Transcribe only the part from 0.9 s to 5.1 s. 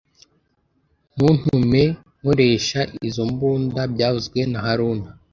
Ntuntume nkoresha izoi mbunda byavuzwe na haruna